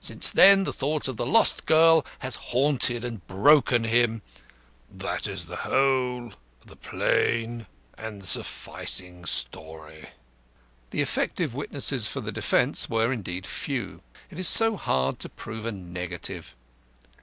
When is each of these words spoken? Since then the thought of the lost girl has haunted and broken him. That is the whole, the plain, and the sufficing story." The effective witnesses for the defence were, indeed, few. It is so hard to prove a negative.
Since 0.00 0.30
then 0.30 0.64
the 0.64 0.72
thought 0.72 1.08
of 1.08 1.18
the 1.18 1.26
lost 1.26 1.66
girl 1.66 2.06
has 2.20 2.36
haunted 2.36 3.04
and 3.04 3.26
broken 3.26 3.84
him. 3.84 4.22
That 4.90 5.26
is 5.26 5.44
the 5.44 5.56
whole, 5.56 6.32
the 6.64 6.74
plain, 6.74 7.66
and 7.98 8.22
the 8.22 8.26
sufficing 8.26 9.26
story." 9.26 10.08
The 10.88 11.02
effective 11.02 11.54
witnesses 11.54 12.08
for 12.08 12.22
the 12.22 12.32
defence 12.32 12.88
were, 12.88 13.12
indeed, 13.12 13.46
few. 13.46 14.02
It 14.30 14.38
is 14.38 14.48
so 14.48 14.78
hard 14.78 15.18
to 15.18 15.28
prove 15.28 15.66
a 15.66 15.72
negative. 15.72 16.56